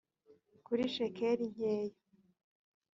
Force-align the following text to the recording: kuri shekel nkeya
kuri 0.65 0.83
shekel 0.95 1.39
nkeya 1.51 1.95